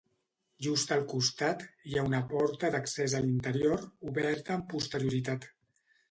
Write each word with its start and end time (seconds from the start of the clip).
Just 0.67 0.91
al 0.93 1.01
costat 1.09 1.65
hi 1.89 1.97
ha 1.99 2.05
una 2.07 2.21
porta 2.31 2.71
d'accés 2.75 3.15
a 3.17 3.21
l'interior, 3.25 3.83
oberta 4.13 4.55
amb 4.55 4.65
posterioritat. 4.73 5.47